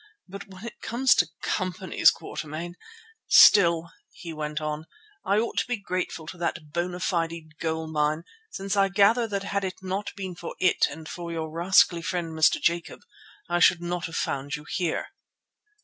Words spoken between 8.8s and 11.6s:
gather that had it not been for it and for your